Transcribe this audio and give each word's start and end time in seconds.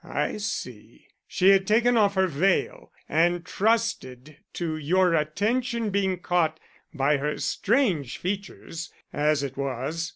"I 0.03 0.37
see. 0.37 1.09
She 1.27 1.49
had 1.49 1.67
taken 1.67 1.95
off 1.95 2.15
her 2.15 2.25
veil 2.25 2.91
and 3.07 3.45
trusted 3.45 4.37
to 4.53 4.75
your 4.75 5.13
attention 5.13 5.91
being 5.91 6.17
caught 6.21 6.59
by 6.91 7.17
her 7.17 7.37
strange 7.37 8.17
features, 8.17 8.91
as 9.13 9.43
it 9.43 9.57
was. 9.57 10.09